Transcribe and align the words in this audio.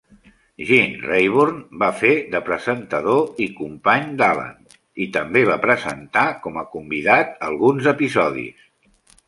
Gen 0.67 0.93
Rayburn 1.01 1.59
va 1.83 1.89
fer 1.99 2.13
de 2.35 2.41
presentador 2.47 3.43
i 3.45 3.47
company 3.61 4.09
d'Allen 4.23 4.57
i 5.07 5.09
també 5.21 5.47
va 5.53 5.61
presentar 5.69 6.27
com 6.47 6.61
a 6.63 6.67
convidat 6.75 7.41
alguns 7.53 7.95
episodis. 7.97 8.69